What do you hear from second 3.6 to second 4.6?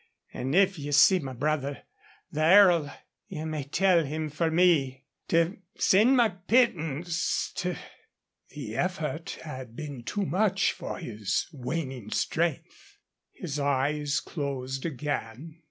tell him for